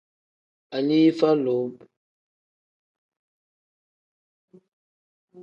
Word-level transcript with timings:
Alifa 0.75 1.29
lube. 1.43 1.79